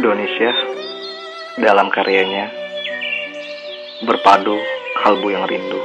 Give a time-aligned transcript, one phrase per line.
[0.00, 0.48] Indonesia
[1.60, 2.48] dalam karyanya
[4.00, 4.56] berpadu
[4.96, 5.76] kalbu yang rindu.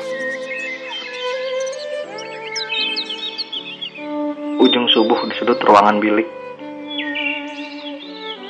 [4.63, 6.23] Ujung subuh di sudut ruangan bilik,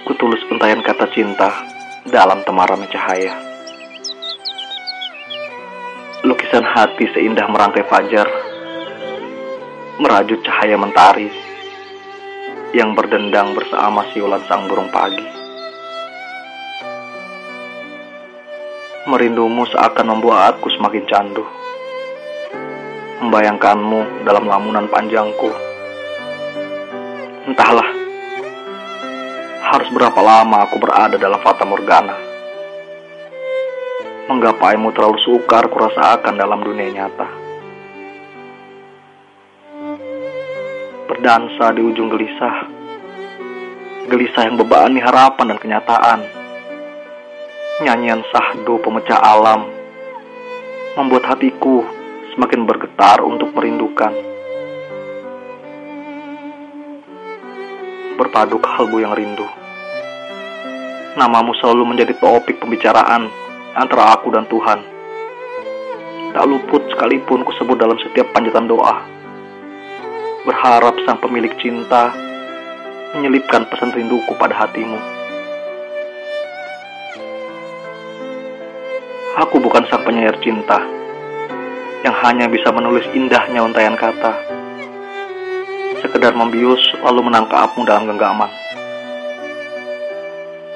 [0.06, 1.50] kutulus untayan kata cinta
[2.14, 3.34] dalam temaram cahaya.
[6.30, 8.30] Lukisan hati seindah merantai fajar,
[9.98, 11.26] merajut cahaya mentari
[12.78, 15.45] yang berdendang bersama siulan sang burung pagi.
[19.06, 21.46] Merindumu seakan membuatku semakin candu.
[23.22, 25.50] Membayangkanmu dalam lamunan panjangku.
[27.46, 27.90] Entahlah,
[29.70, 32.18] harus berapa lama aku berada dalam fata morgana.
[34.26, 37.46] Menggapaimu terlalu sukar kurasakan dalam dunia nyata.
[41.26, 42.70] berdansa di ujung gelisah.
[44.06, 46.45] Gelisah yang bebani harapan dan kenyataan.
[47.76, 49.68] Nyanyian sahdu pemecah alam
[50.96, 51.84] membuat hatiku
[52.32, 54.16] semakin bergetar untuk merindukan.
[58.16, 59.44] Berpadu kalbu yang rindu.
[61.20, 63.28] Namamu selalu menjadi topik pembicaraan
[63.76, 64.80] antara aku dan Tuhan.
[66.32, 69.04] Tak luput sekalipun ku sebut dalam setiap panjatan doa
[70.46, 72.14] berharap sang pemilik cinta
[73.18, 75.25] menyelipkan pesan rinduku pada hatimu.
[79.36, 80.80] Aku bukan sang penyair cinta
[82.08, 84.32] yang hanya bisa menulis indahnya untayan kata,
[86.00, 88.48] sekedar membius lalu menangkapmu dalam genggaman.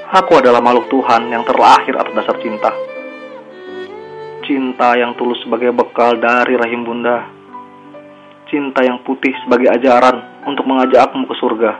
[0.10, 2.74] Aku adalah makhluk Tuhan yang terlahir atas dasar cinta.
[4.44, 7.40] Cinta yang tulus sebagai bekal dari rahim bunda
[8.50, 11.72] cinta yang putih sebagai ajaran untuk mengajakmu ke surga.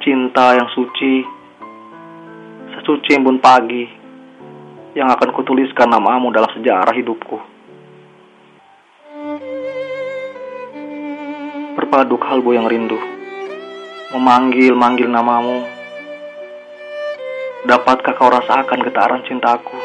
[0.00, 1.26] Cinta yang suci,
[2.78, 3.99] sesuci embun pagi,
[4.94, 7.38] yang akan kutuliskan namamu dalam sejarah hidupku.
[11.78, 12.98] Berpadu kalbu yang rindu,
[14.10, 15.62] memanggil-manggil namamu.
[17.60, 19.76] Dapatkah kau rasakan getaran cintaku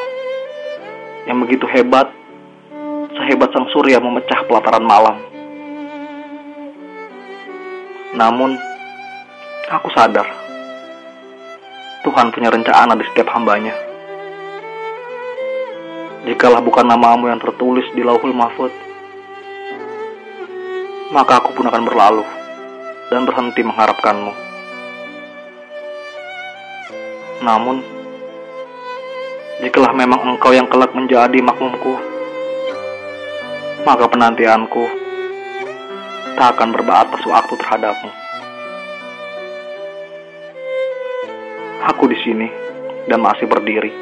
[1.27, 2.07] yang begitu hebat
[3.15, 5.17] sehebat sang surya memecah pelataran malam.
[8.15, 8.55] Namun,
[9.67, 10.23] aku sadar,
[12.07, 13.94] Tuhan punya rencana di setiap hambanya.
[16.25, 18.73] Jikalau bukan namamu yang tertulis di lauhul mahfud,
[21.13, 22.25] maka aku pun akan berlalu
[23.13, 24.33] dan berhenti mengharapkanmu.
[27.45, 27.77] Namun,
[29.61, 31.93] jikalau memang engkau yang kelak menjadi makmumku,
[33.85, 34.81] maka penantianku
[36.33, 38.09] tak akan berbatas waktu terhadapmu.
[41.93, 42.49] Aku di sini
[43.05, 43.93] dan masih berdiri,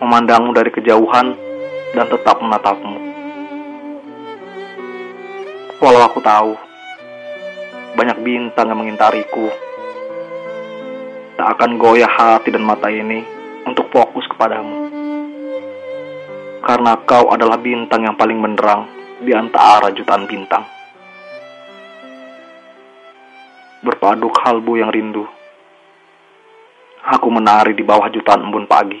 [0.00, 1.36] memandangmu dari kejauhan
[1.92, 2.98] dan tetap menatapmu.
[5.80, 6.52] Walau aku tahu
[8.00, 9.52] banyak bintang yang mengintariku,
[11.36, 13.20] tak akan goyah hati dan mata ini
[13.68, 14.88] untuk fokus kepadamu
[16.60, 18.84] karena kau adalah bintang yang paling menerang
[19.20, 20.64] di antara jutaan bintang.
[23.80, 25.24] Berpadu kalbu yang rindu,
[27.00, 29.00] aku menari di bawah jutaan embun pagi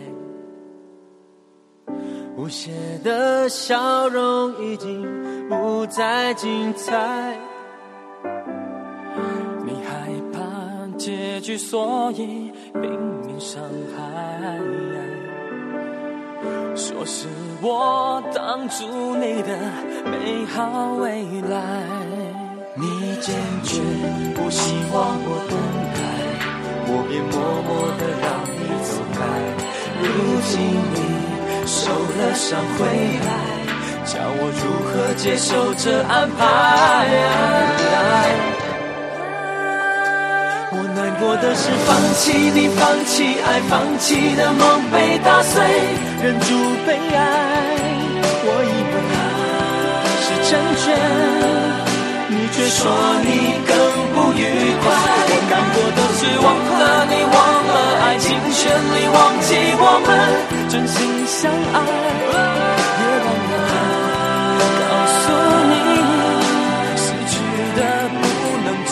[2.41, 2.71] 无邪
[3.03, 7.37] 的笑容已经不再精彩。
[9.63, 10.39] 你害怕
[10.97, 12.51] 结局，所以
[12.81, 13.61] 拼命伤
[13.95, 14.01] 害。
[16.75, 17.27] 说是
[17.61, 18.87] 我挡住
[19.17, 19.55] 你的
[20.05, 21.83] 美好未来。
[22.73, 23.79] 你坚决
[24.33, 25.55] 不希望我等
[25.93, 25.99] 待。
[26.87, 27.37] 我便默
[27.67, 27.69] 默
[27.99, 28.25] 的让
[28.57, 29.19] 你走开。
[30.01, 30.09] 如
[30.49, 30.57] 今
[30.95, 30.97] 你
[31.73, 32.83] 受了伤回
[33.23, 33.31] 来，
[34.03, 36.43] 叫我如何接受这安排？
[40.73, 45.63] 我难过的是放弃你，放弃爱，放弃的梦被打碎，
[46.21, 46.51] 忍住
[46.85, 47.17] 悲哀。
[48.43, 48.93] 我以为
[50.19, 50.83] 是成全，
[52.27, 52.91] 你却说
[53.23, 53.71] 你更
[54.11, 54.83] 不愉快。
[55.31, 55.99] 我难过的。
[56.21, 56.45] 是忘
[56.79, 57.35] 了你，忘
[58.11, 60.09] 爱尽全力，忘记我们
[60.67, 61.79] 真心相爱，
[62.99, 63.53] 也忘了
[64.89, 65.23] 告诉
[65.71, 65.73] 你，
[66.97, 67.33] 失去
[67.77, 67.79] 的
[68.19, 68.21] 不
[68.65, 68.67] 能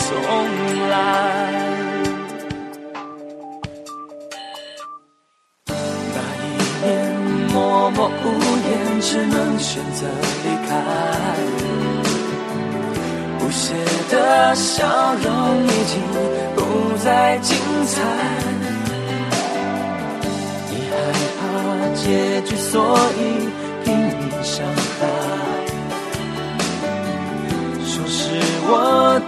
[0.88, 0.94] 来。
[6.14, 6.42] 那一
[6.80, 6.88] 年
[7.52, 7.54] 默
[7.90, 8.24] 默无
[8.70, 10.08] 言，只能选择
[10.44, 10.70] 离开。
[13.38, 13.74] 不屑
[14.10, 14.14] 的
[14.54, 14.78] 笑
[15.22, 15.28] 容
[15.66, 16.00] 已经
[16.56, 18.00] 不再精彩，
[22.02, 23.20] 结局，所以
[23.84, 24.64] 拼命伤
[24.98, 25.00] 害。
[27.84, 28.18] 说是
[28.66, 28.72] 我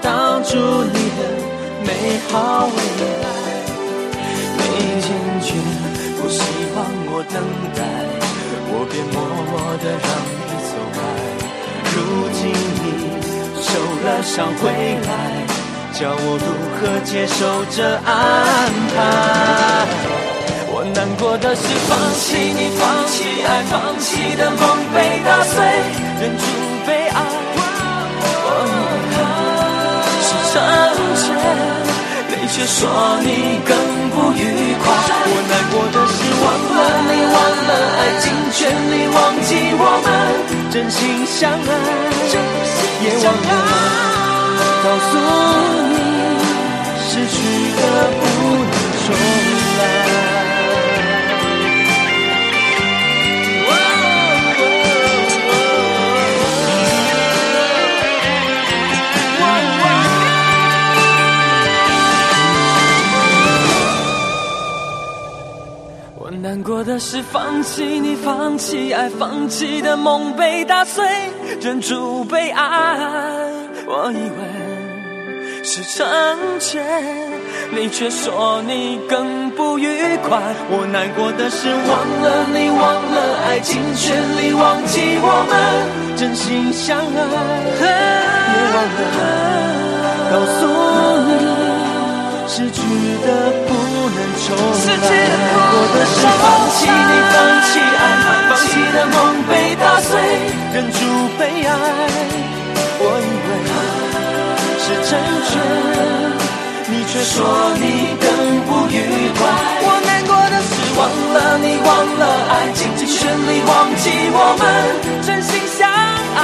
[0.01, 0.51] 挡住
[0.93, 1.21] 你的
[1.87, 1.89] 美
[2.29, 2.33] 好
[2.67, 2.79] 未
[3.23, 3.27] 来，
[4.59, 4.61] 没
[5.01, 5.07] 坚
[5.41, 5.49] 决，
[6.19, 6.41] 不希
[6.75, 6.77] 望
[7.09, 7.37] 我等
[7.77, 7.81] 待，
[8.73, 9.17] 我便默
[9.51, 9.53] 默
[9.83, 10.07] 的让
[10.39, 10.97] 你走开。
[11.95, 11.97] 如
[12.33, 12.87] 今你。
[13.65, 15.11] 受了伤回来，
[15.95, 16.47] 叫我如
[16.77, 18.11] 何接受这安
[18.95, 18.99] 排？
[20.82, 24.58] 我难过的是放弃你，放弃爱，放弃的梦
[24.90, 25.62] 被打碎，
[26.19, 26.43] 忍住
[26.82, 27.23] 悲哀。
[28.43, 28.75] 我以
[29.14, 29.23] 为
[30.26, 30.58] 是成
[31.23, 31.25] 全，
[32.34, 32.82] 你却说
[33.23, 33.70] 你更
[34.11, 34.90] 不愉快。
[35.23, 40.11] 我难过的是忘了你，忘了爱尽全力，忘记我们
[40.73, 40.99] 真心
[41.31, 41.70] 相爱。
[43.06, 43.55] 也忘了
[44.82, 45.14] 告诉
[45.94, 45.94] 你，
[47.06, 47.38] 失去
[47.78, 47.81] 的
[48.19, 48.23] 不
[48.67, 48.75] 能
[49.06, 49.51] 重来。
[66.52, 71.02] 难过的是放弃你，放弃爱，放弃的梦被打碎。
[71.62, 72.69] 忍住悲哀，
[73.87, 76.06] 我以为是成
[76.60, 76.84] 全，
[77.70, 79.87] 你却说你更不愉
[80.19, 80.38] 快。
[80.69, 85.56] 我难过的是忘了你，忘了爱尽全力，忘记我们
[86.19, 87.81] 真心相爱，
[88.52, 89.00] 也忘了
[90.28, 90.69] 告诉
[91.25, 91.32] 你，
[92.46, 92.76] 失去
[93.25, 93.26] 的
[93.66, 93.72] 不
[94.12, 94.52] 能重
[95.00, 95.31] 来。
[105.12, 105.20] 成
[105.50, 105.53] 全，
[106.88, 107.37] 你却说
[107.75, 108.26] 你更
[108.67, 108.97] 不愉
[109.37, 109.41] 快。
[109.85, 111.00] 我难过的是忘
[111.35, 111.88] 了你，忘
[112.19, 114.61] 了爱，竭尽全力忘记我们
[115.20, 115.81] 真心相
[116.35, 116.41] 爱，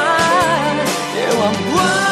[1.14, 1.42] 别忘
[1.76, 2.07] 了。